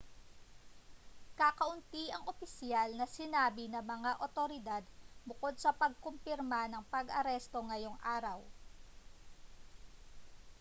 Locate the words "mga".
3.93-4.11